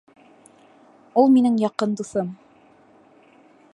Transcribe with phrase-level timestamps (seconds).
[1.23, 2.33] Ул минең яҡын дуҫым